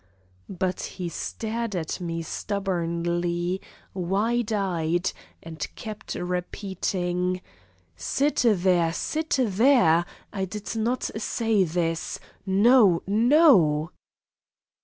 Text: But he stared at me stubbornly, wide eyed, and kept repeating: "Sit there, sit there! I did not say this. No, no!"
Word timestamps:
But 0.49 0.79
he 0.97 1.09
stared 1.09 1.75
at 1.75 2.01
me 2.01 2.23
stubbornly, 2.23 3.61
wide 3.93 4.51
eyed, 4.51 5.11
and 5.43 5.67
kept 5.75 6.15
repeating: 6.15 7.39
"Sit 7.95 8.41
there, 8.47 8.93
sit 8.93 9.35
there! 9.39 10.03
I 10.33 10.45
did 10.45 10.75
not 10.75 11.03
say 11.21 11.63
this. 11.65 12.19
No, 12.47 13.03
no!" 13.05 13.91